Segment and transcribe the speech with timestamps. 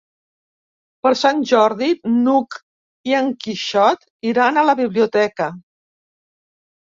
[1.07, 2.55] Per Sant Jordi n'Hug
[3.11, 5.51] i en Quixot iran a la biblioteca.